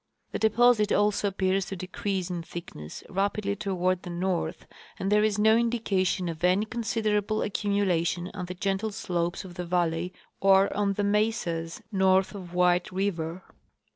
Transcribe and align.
The 0.31 0.39
de 0.39 0.49
posit 0.49 0.91
also 0.91 1.27
appears 1.27 1.65
to 1.65 1.75
decrease 1.75 2.31
in 2.31 2.41
thickness 2.41 3.03
raj)idly 3.07 3.59
toward 3.59 4.01
the 4.01 4.09
north, 4.09 4.65
and 4.97 5.11
there 5.11 5.23
is 5.23 5.37
no 5.37 5.55
indication 5.55 6.27
of 6.27 6.43
any 6.43 6.65
considerable 6.65 7.41
accumu 7.41 7.85
lation 7.85 8.31
on 8.33 8.45
the 8.45 8.55
gentle 8.55 8.91
slopes 8.91 9.45
of 9.45 9.53
the 9.53 9.65
valley 9.67 10.11
or 10.39 10.75
on 10.75 10.93
the 10.93 11.03
mesas 11.03 11.83
north 11.91 12.33
of 12.33 12.55
White 12.55 12.91
river. 12.91 13.43